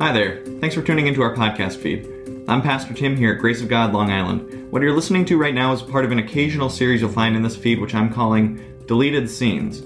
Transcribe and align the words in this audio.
Hi 0.00 0.12
there. 0.12 0.42
Thanks 0.60 0.74
for 0.74 0.80
tuning 0.80 1.08
into 1.08 1.20
our 1.20 1.36
podcast 1.36 1.76
feed. 1.76 2.08
I'm 2.48 2.62
Pastor 2.62 2.94
Tim 2.94 3.18
here 3.18 3.34
at 3.34 3.38
Grace 3.38 3.60
of 3.60 3.68
God, 3.68 3.92
Long 3.92 4.10
Island. 4.10 4.72
What 4.72 4.80
you're 4.80 4.94
listening 4.94 5.26
to 5.26 5.36
right 5.36 5.52
now 5.52 5.74
is 5.74 5.82
part 5.82 6.06
of 6.06 6.10
an 6.10 6.20
occasional 6.20 6.70
series 6.70 7.02
you'll 7.02 7.10
find 7.10 7.36
in 7.36 7.42
this 7.42 7.54
feed, 7.54 7.78
which 7.78 7.94
I'm 7.94 8.10
calling 8.10 8.82
Deleted 8.86 9.28
Scenes. 9.28 9.82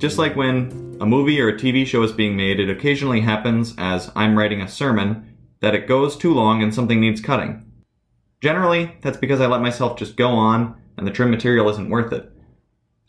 Just 0.00 0.16
like 0.16 0.36
when 0.36 0.96
a 1.00 1.06
movie 1.06 1.40
or 1.40 1.48
a 1.48 1.58
TV 1.58 1.84
show 1.84 2.04
is 2.04 2.12
being 2.12 2.36
made, 2.36 2.60
it 2.60 2.70
occasionally 2.70 3.20
happens 3.20 3.74
as 3.78 4.12
I'm 4.14 4.38
writing 4.38 4.60
a 4.60 4.68
sermon 4.68 5.36
that 5.58 5.74
it 5.74 5.88
goes 5.88 6.16
too 6.16 6.32
long 6.32 6.62
and 6.62 6.72
something 6.72 7.00
needs 7.00 7.20
cutting. 7.20 7.68
Generally, 8.42 8.96
that's 9.02 9.18
because 9.18 9.40
I 9.40 9.48
let 9.48 9.60
myself 9.60 9.98
just 9.98 10.14
go 10.14 10.28
on 10.28 10.80
and 10.96 11.04
the 11.04 11.10
trim 11.10 11.32
material 11.32 11.68
isn't 11.68 11.90
worth 11.90 12.12
it. 12.12 12.30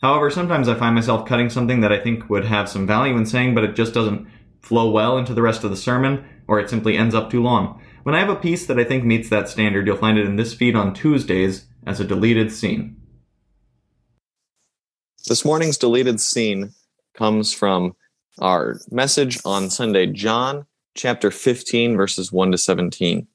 However, 0.02 0.30
sometimes 0.30 0.68
I 0.68 0.74
find 0.74 0.96
myself 0.96 1.28
cutting 1.28 1.48
something 1.48 1.80
that 1.82 1.92
I 1.92 2.00
think 2.00 2.28
would 2.28 2.46
have 2.46 2.68
some 2.68 2.88
value 2.88 3.16
in 3.16 3.24
saying, 3.24 3.54
but 3.54 3.62
it 3.62 3.76
just 3.76 3.94
doesn't 3.94 4.26
flow 4.64 4.90
well 4.90 5.18
into 5.18 5.34
the 5.34 5.42
rest 5.42 5.62
of 5.62 5.70
the 5.70 5.76
sermon, 5.76 6.24
or 6.48 6.58
it 6.58 6.70
simply 6.70 6.96
ends 6.96 7.14
up 7.14 7.30
too 7.30 7.42
long. 7.42 7.80
When 8.02 8.14
I 8.14 8.20
have 8.20 8.30
a 8.30 8.36
piece 8.36 8.66
that 8.66 8.78
I 8.78 8.84
think 8.84 9.04
meets 9.04 9.28
that 9.28 9.48
standard, 9.48 9.86
you'll 9.86 9.96
find 9.96 10.18
it 10.18 10.26
in 10.26 10.36
this 10.36 10.54
feed 10.54 10.74
on 10.74 10.94
Tuesdays 10.94 11.66
as 11.86 12.00
a 12.00 12.04
deleted 12.04 12.50
scene. 12.50 12.96
This 15.26 15.44
morning's 15.44 15.78
deleted 15.78 16.20
scene 16.20 16.72
comes 17.14 17.52
from 17.52 17.94
our 18.40 18.80
message 18.90 19.38
on 19.44 19.70
Sunday, 19.70 20.06
John 20.06 20.66
chapter 20.94 21.30
15, 21.30 21.96
verses 21.96 22.32
1 22.32 22.52
to 22.52 22.58
17. 22.58 23.26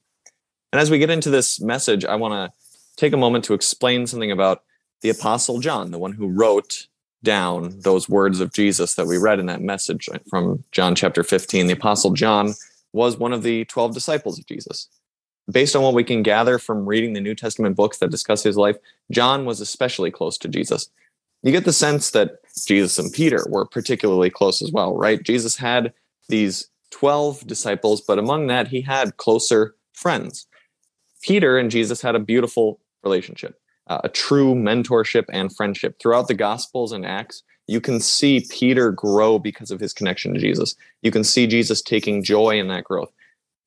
And 0.72 0.80
as 0.80 0.90
we 0.90 0.98
get 0.98 1.10
into 1.10 1.30
this 1.30 1.60
message, 1.60 2.04
I 2.04 2.16
want 2.16 2.34
to 2.34 2.56
take 2.96 3.12
a 3.12 3.16
moment 3.16 3.44
to 3.44 3.54
explain 3.54 4.06
something 4.06 4.30
about 4.30 4.62
the 5.00 5.10
Apostle 5.10 5.60
John, 5.60 5.90
the 5.90 5.98
one 5.98 6.12
who 6.12 6.28
wrote 6.28 6.86
down 7.22 7.78
those 7.80 8.08
words 8.08 8.40
of 8.40 8.52
Jesus 8.52 8.94
that 8.94 9.06
we 9.06 9.18
read 9.18 9.38
in 9.38 9.46
that 9.46 9.60
message 9.60 10.08
from 10.28 10.64
John 10.72 10.94
chapter 10.94 11.22
15. 11.22 11.66
The 11.66 11.74
Apostle 11.74 12.12
John 12.12 12.54
was 12.92 13.18
one 13.18 13.32
of 13.32 13.42
the 13.42 13.64
12 13.66 13.94
disciples 13.94 14.38
of 14.38 14.46
Jesus. 14.46 14.88
Based 15.50 15.74
on 15.74 15.82
what 15.82 15.94
we 15.94 16.04
can 16.04 16.22
gather 16.22 16.58
from 16.58 16.86
reading 16.86 17.12
the 17.12 17.20
New 17.20 17.34
Testament 17.34 17.76
books 17.76 17.98
that 17.98 18.10
discuss 18.10 18.42
his 18.42 18.56
life, 18.56 18.76
John 19.10 19.44
was 19.44 19.60
especially 19.60 20.10
close 20.10 20.38
to 20.38 20.48
Jesus. 20.48 20.90
You 21.42 21.52
get 21.52 21.64
the 21.64 21.72
sense 21.72 22.10
that 22.12 22.38
Jesus 22.66 22.98
and 22.98 23.12
Peter 23.12 23.44
were 23.48 23.64
particularly 23.64 24.30
close 24.30 24.62
as 24.62 24.70
well, 24.70 24.96
right? 24.96 25.22
Jesus 25.22 25.56
had 25.56 25.92
these 26.28 26.68
12 26.90 27.46
disciples, 27.46 28.00
but 28.00 28.18
among 28.18 28.46
that, 28.46 28.68
he 28.68 28.80
had 28.80 29.16
closer 29.16 29.74
friends. 29.92 30.46
Peter 31.22 31.58
and 31.58 31.70
Jesus 31.70 32.00
had 32.00 32.14
a 32.14 32.20
beautiful 32.20 32.80
relationship 33.02 33.59
uh, 33.90 34.00
a 34.04 34.08
true 34.08 34.54
mentorship 34.54 35.24
and 35.30 35.54
friendship. 35.54 35.96
Throughout 36.00 36.28
the 36.28 36.34
Gospels 36.34 36.92
and 36.92 37.04
Acts, 37.04 37.42
you 37.66 37.80
can 37.80 38.00
see 38.00 38.46
Peter 38.48 38.92
grow 38.92 39.38
because 39.38 39.70
of 39.70 39.80
his 39.80 39.92
connection 39.92 40.32
to 40.32 40.40
Jesus. 40.40 40.74
You 41.02 41.10
can 41.10 41.24
see 41.24 41.46
Jesus 41.46 41.82
taking 41.82 42.22
joy 42.22 42.58
in 42.58 42.68
that 42.68 42.84
growth. 42.84 43.12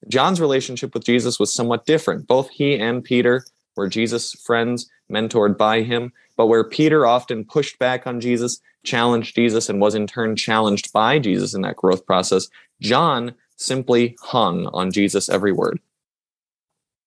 John's 0.08 0.42
relationship 0.42 0.94
with 0.94 1.06
Jesus 1.06 1.40
was 1.40 1.54
somewhat 1.54 1.86
different. 1.86 2.28
Both 2.28 2.50
he 2.50 2.78
and 2.78 3.04
Peter 3.04 3.46
were 3.76 3.88
Jesus' 3.88 4.34
friends, 4.34 4.90
mentored 5.12 5.58
by 5.58 5.82
him, 5.82 6.12
but 6.38 6.48
where 6.48 6.64
Peter 6.64 7.06
often 7.06 7.46
pushed 7.46 7.78
back 7.78 8.08
on 8.08 8.20
Jesus, 8.20 8.60
challenged 8.84 9.36
Jesus, 9.36 9.70
and 9.70 9.80
was 9.80 9.96
in 9.96 10.08
turn 10.08 10.36
challenged 10.36 10.92
by 10.92 11.20
Jesus 11.20 11.54
in 11.54 11.62
that 11.62 11.76
growth 11.76 12.06
process, 12.06 12.48
John 12.82 13.36
simply 13.58 14.16
hung 14.22 14.68
on 14.68 14.92
Jesus' 14.92 15.30
every 15.30 15.52
word. 15.52 15.80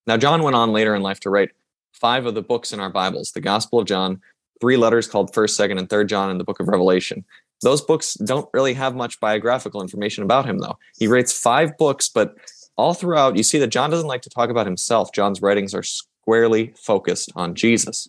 Now, 0.07 0.17
John 0.17 0.43
went 0.43 0.57
on 0.57 0.73
later 0.73 0.95
in 0.95 1.03
life 1.03 1.21
to 1.21 1.31
write 1.31 1.51
five 2.01 2.27
of 2.27 2.35
the 2.35 2.43
books 2.43 2.73
in 2.73 2.81
our 2.81 2.91
Bibles 2.91 3.33
the 3.33 3.41
Gospel 3.41 3.81
of 3.81 3.87
John, 3.87 4.21
three 4.61 4.77
letters 4.77 5.07
called 5.07 5.33
1st, 5.33 5.71
2nd, 5.71 5.79
and 5.79 5.89
3rd 5.89 6.09
John, 6.09 6.31
in 6.31 6.39
the 6.39 6.45
book 6.45 6.61
of 6.61 6.69
Revelation. 6.69 7.25
Those 7.63 7.81
books 7.81 8.15
don't 8.15 8.49
really 8.53 8.75
have 8.75 8.95
much 8.95 9.19
biographical 9.19 9.81
information 9.81 10.23
about 10.23 10.45
him, 10.45 10.59
though. 10.59 10.79
He 10.99 11.07
writes 11.07 11.33
five 11.33 11.77
books, 11.79 12.09
but 12.09 12.35
all 12.77 12.93
throughout, 12.93 13.37
you 13.37 13.43
see 13.43 13.59
that 13.59 13.69
John 13.69 13.91
doesn't 13.91 14.07
like 14.07 14.23
to 14.23 14.31
talk 14.31 14.51
about 14.51 14.67
himself. 14.67 15.13
John's 15.13 15.41
writings 15.41 15.75
are 15.75 15.83
squarely 15.83 16.75
focused 16.77 17.33
on 17.35 17.55
Jesus. 17.55 18.09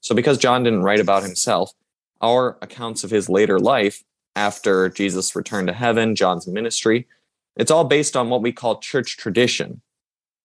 So, 0.00 0.14
because 0.14 0.38
John 0.38 0.62
didn't 0.62 0.84
write 0.84 1.00
about 1.00 1.24
himself, 1.24 1.72
our 2.20 2.56
accounts 2.62 3.02
of 3.02 3.10
his 3.10 3.28
later 3.28 3.58
life 3.58 4.04
after 4.36 4.88
Jesus 4.90 5.34
returned 5.34 5.66
to 5.66 5.74
heaven, 5.74 6.14
John's 6.14 6.46
ministry, 6.46 7.08
it's 7.56 7.70
all 7.70 7.84
based 7.84 8.16
on 8.16 8.28
what 8.28 8.42
we 8.42 8.52
call 8.52 8.78
church 8.78 9.16
tradition. 9.16 9.80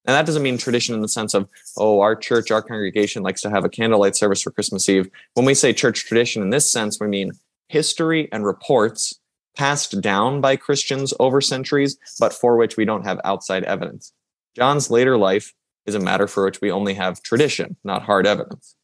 And 0.05 0.15
that 0.15 0.25
doesn't 0.25 0.41
mean 0.41 0.57
tradition 0.57 0.95
in 0.95 1.01
the 1.01 1.07
sense 1.07 1.33
of, 1.33 1.47
oh, 1.77 2.01
our 2.01 2.15
church, 2.15 2.49
our 2.49 2.61
congregation 2.61 3.21
likes 3.21 3.41
to 3.41 3.49
have 3.49 3.63
a 3.63 3.69
candlelight 3.69 4.15
service 4.15 4.41
for 4.41 4.51
Christmas 4.51 4.89
Eve. 4.89 5.09
When 5.35 5.45
we 5.45 5.53
say 5.53 5.73
church 5.73 6.05
tradition 6.05 6.41
in 6.41 6.49
this 6.49 6.71
sense, 6.71 6.99
we 6.99 7.07
mean 7.07 7.33
history 7.67 8.27
and 8.31 8.45
reports 8.45 9.19
passed 9.55 10.01
down 10.01 10.41
by 10.41 10.55
Christians 10.55 11.13
over 11.19 11.39
centuries, 11.39 11.97
but 12.19 12.33
for 12.33 12.57
which 12.57 12.77
we 12.77 12.85
don't 12.85 13.05
have 13.05 13.21
outside 13.23 13.63
evidence. 13.65 14.11
John's 14.55 14.89
later 14.89 15.17
life 15.17 15.53
is 15.85 15.95
a 15.95 15.99
matter 15.99 16.27
for 16.27 16.45
which 16.45 16.61
we 16.61 16.71
only 16.71 16.93
have 16.93 17.21
tradition, 17.21 17.75
not 17.83 18.03
hard 18.03 18.25
evidence. 18.25 18.75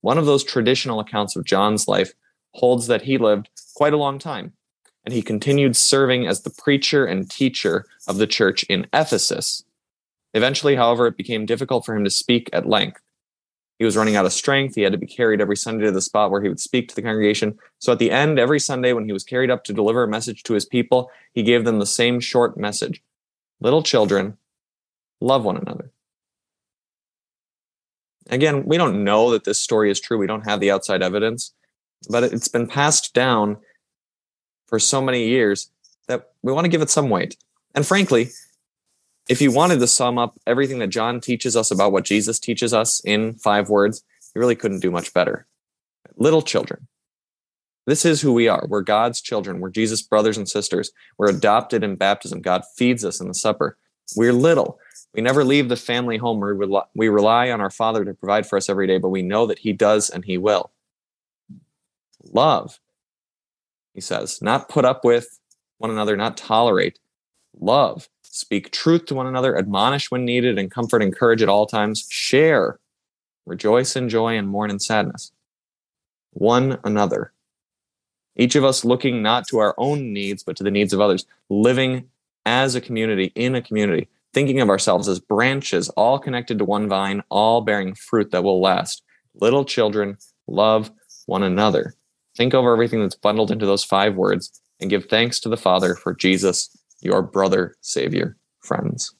One 0.00 0.18
of 0.18 0.26
those 0.26 0.44
traditional 0.44 1.00
accounts 1.00 1.36
of 1.36 1.44
John's 1.44 1.88
life 1.88 2.12
holds 2.52 2.86
that 2.86 3.02
he 3.02 3.18
lived 3.18 3.48
quite 3.74 3.92
a 3.92 3.98
long 3.98 4.18
time, 4.18 4.52
and 5.04 5.12
he 5.12 5.22
continued 5.22 5.76
serving 5.76 6.26
as 6.26 6.42
the 6.42 6.50
preacher 6.50 7.04
and 7.04 7.30
teacher 7.30 7.86
of 8.08 8.16
the 8.16 8.26
church 8.26 8.64
in 8.64 8.86
Ephesus 8.92 9.64
Eventually, 10.36 10.76
however, 10.76 11.06
it 11.06 11.16
became 11.16 11.46
difficult 11.46 11.86
for 11.86 11.96
him 11.96 12.04
to 12.04 12.10
speak 12.10 12.50
at 12.52 12.68
length. 12.68 13.00
He 13.78 13.86
was 13.86 13.96
running 13.96 14.16
out 14.16 14.26
of 14.26 14.34
strength. 14.34 14.74
He 14.74 14.82
had 14.82 14.92
to 14.92 14.98
be 14.98 15.06
carried 15.06 15.40
every 15.40 15.56
Sunday 15.56 15.86
to 15.86 15.92
the 15.92 16.02
spot 16.02 16.30
where 16.30 16.42
he 16.42 16.48
would 16.50 16.60
speak 16.60 16.88
to 16.88 16.94
the 16.94 17.00
congregation. 17.00 17.58
So 17.78 17.92
at 17.92 17.98
the 17.98 18.10
end, 18.10 18.38
every 18.38 18.60
Sunday, 18.60 18.92
when 18.92 19.06
he 19.06 19.14
was 19.14 19.24
carried 19.24 19.50
up 19.50 19.64
to 19.64 19.72
deliver 19.72 20.02
a 20.02 20.08
message 20.08 20.42
to 20.42 20.52
his 20.52 20.66
people, 20.66 21.10
he 21.32 21.42
gave 21.42 21.64
them 21.64 21.78
the 21.78 21.86
same 21.86 22.20
short 22.20 22.56
message 22.58 23.02
Little 23.60 23.82
children, 23.82 24.36
love 25.22 25.42
one 25.42 25.56
another. 25.56 25.90
Again, 28.28 28.66
we 28.66 28.76
don't 28.76 29.02
know 29.02 29.30
that 29.30 29.44
this 29.44 29.58
story 29.58 29.90
is 29.90 29.98
true. 29.98 30.18
We 30.18 30.26
don't 30.26 30.46
have 30.46 30.60
the 30.60 30.70
outside 30.70 31.02
evidence, 31.02 31.54
but 32.10 32.24
it's 32.24 32.48
been 32.48 32.66
passed 32.66 33.14
down 33.14 33.56
for 34.66 34.78
so 34.78 35.00
many 35.00 35.28
years 35.28 35.70
that 36.08 36.32
we 36.42 36.52
want 36.52 36.66
to 36.66 36.70
give 36.70 36.82
it 36.82 36.90
some 36.90 37.08
weight. 37.08 37.38
And 37.74 37.86
frankly, 37.86 38.28
if 39.28 39.40
you 39.40 39.50
wanted 39.52 39.80
to 39.80 39.86
sum 39.86 40.18
up 40.18 40.38
everything 40.46 40.78
that 40.78 40.88
John 40.88 41.20
teaches 41.20 41.56
us 41.56 41.70
about 41.70 41.92
what 41.92 42.04
Jesus 42.04 42.38
teaches 42.38 42.72
us 42.72 43.00
in 43.04 43.34
five 43.34 43.68
words, 43.68 44.04
you 44.34 44.40
really 44.40 44.56
couldn't 44.56 44.80
do 44.80 44.90
much 44.90 45.12
better. 45.12 45.46
Little 46.16 46.42
children. 46.42 46.86
This 47.86 48.04
is 48.04 48.20
who 48.20 48.32
we 48.32 48.48
are. 48.48 48.66
We're 48.68 48.82
God's 48.82 49.20
children. 49.20 49.60
We're 49.60 49.70
Jesus' 49.70 50.02
brothers 50.02 50.36
and 50.36 50.48
sisters. 50.48 50.90
We're 51.18 51.30
adopted 51.30 51.84
in 51.84 51.96
baptism. 51.96 52.40
God 52.40 52.62
feeds 52.76 53.04
us 53.04 53.20
in 53.20 53.28
the 53.28 53.34
supper. 53.34 53.76
We're 54.16 54.32
little. 54.32 54.78
We 55.14 55.22
never 55.22 55.44
leave 55.44 55.68
the 55.68 55.76
family 55.76 56.16
home. 56.16 56.40
We 56.94 57.08
rely 57.08 57.50
on 57.50 57.60
our 57.60 57.70
Father 57.70 58.04
to 58.04 58.14
provide 58.14 58.46
for 58.46 58.56
us 58.56 58.68
every 58.68 58.86
day, 58.86 58.98
but 58.98 59.08
we 59.08 59.22
know 59.22 59.46
that 59.46 59.60
He 59.60 59.72
does 59.72 60.10
and 60.10 60.24
He 60.24 60.36
will. 60.36 60.70
Love, 62.32 62.80
he 63.94 64.00
says, 64.00 64.42
not 64.42 64.68
put 64.68 64.84
up 64.84 65.04
with 65.04 65.38
one 65.78 65.90
another, 65.90 66.16
not 66.16 66.36
tolerate. 66.36 66.98
Love 67.58 68.08
Speak 68.36 68.70
truth 68.70 69.06
to 69.06 69.14
one 69.14 69.26
another, 69.26 69.56
admonish 69.56 70.10
when 70.10 70.26
needed, 70.26 70.58
and 70.58 70.70
comfort 70.70 71.02
and 71.02 71.16
courage 71.16 71.40
at 71.40 71.48
all 71.48 71.64
times. 71.64 72.06
Share, 72.10 72.78
rejoice 73.46 73.96
in 73.96 74.10
joy, 74.10 74.36
and 74.36 74.46
mourn 74.46 74.70
in 74.70 74.78
sadness. 74.78 75.32
One 76.34 76.78
another. 76.84 77.32
Each 78.36 78.54
of 78.54 78.62
us 78.62 78.84
looking 78.84 79.22
not 79.22 79.48
to 79.48 79.56
our 79.56 79.74
own 79.78 80.12
needs, 80.12 80.42
but 80.42 80.54
to 80.58 80.64
the 80.64 80.70
needs 80.70 80.92
of 80.92 81.00
others, 81.00 81.24
living 81.48 82.10
as 82.44 82.74
a 82.74 82.80
community, 82.82 83.32
in 83.34 83.54
a 83.54 83.62
community, 83.62 84.06
thinking 84.34 84.60
of 84.60 84.68
ourselves 84.68 85.08
as 85.08 85.18
branches, 85.18 85.88
all 85.96 86.18
connected 86.18 86.58
to 86.58 86.64
one 86.66 86.90
vine, 86.90 87.22
all 87.30 87.62
bearing 87.62 87.94
fruit 87.94 88.32
that 88.32 88.44
will 88.44 88.60
last. 88.60 89.02
Little 89.34 89.64
children, 89.64 90.18
love 90.46 90.90
one 91.24 91.42
another. 91.42 91.94
Think 92.36 92.52
over 92.52 92.74
everything 92.74 93.00
that's 93.00 93.16
bundled 93.16 93.50
into 93.50 93.64
those 93.64 93.82
five 93.82 94.14
words 94.14 94.60
and 94.78 94.90
give 94.90 95.06
thanks 95.06 95.40
to 95.40 95.48
the 95.48 95.56
Father 95.56 95.94
for 95.94 96.12
Jesus 96.12 96.68
your 97.00 97.22
brother, 97.22 97.74
Savior, 97.80 98.36
friends. 98.60 99.14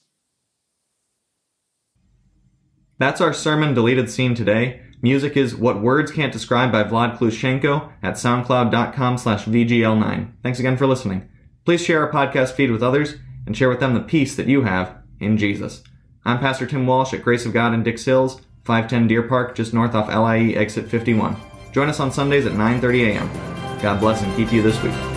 That's 2.99 3.21
our 3.21 3.33
sermon 3.33 3.73
deleted 3.73 4.09
scene 4.09 4.33
today. 4.33 4.81
Music 5.01 5.37
is 5.37 5.55
What 5.55 5.81
Words 5.81 6.11
Can't 6.11 6.33
Describe 6.33 6.71
by 6.71 6.83
Vlad 6.83 7.19
Gluschenko 7.19 7.91
at 8.01 8.15
soundcloud.com 8.15 9.17
slash 9.19 9.45
VGL9. 9.45 10.31
Thanks 10.41 10.59
again 10.59 10.77
for 10.77 10.87
listening. 10.87 11.29
Please 11.65 11.83
share 11.83 12.03
our 12.03 12.11
podcast 12.11 12.53
feed 12.53 12.71
with 12.71 12.81
others 12.81 13.15
and 13.45 13.55
share 13.55 13.69
with 13.69 13.79
them 13.79 13.93
the 13.93 13.99
peace 13.99 14.35
that 14.35 14.47
you 14.47 14.63
have 14.63 14.95
in 15.19 15.37
Jesus. 15.37 15.83
I'm 16.25 16.39
Pastor 16.39 16.65
Tim 16.65 16.87
Walsh 16.87 17.13
at 17.13 17.23
Grace 17.23 17.45
of 17.45 17.53
God 17.53 17.73
in 17.73 17.83
Dix 17.83 18.03
Hills, 18.03 18.41
510 18.65 19.07
Deer 19.07 19.23
Park, 19.23 19.55
just 19.55 19.73
north 19.73 19.93
off 19.93 20.09
LIE 20.09 20.53
exit 20.55 20.89
51. 20.89 21.37
Join 21.71 21.89
us 21.89 21.99
on 21.99 22.11
Sundays 22.11 22.45
at 22.45 22.53
9.30 22.53 23.09
a.m. 23.09 23.81
God 23.81 23.99
bless 23.99 24.23
and 24.23 24.35
keep 24.35 24.51
you 24.51 24.63
this 24.63 24.81
week. 24.81 25.16